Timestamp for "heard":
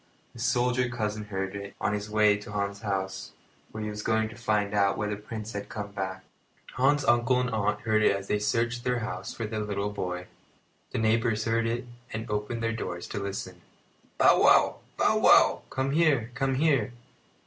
1.25-1.55, 7.81-8.01, 11.45-11.67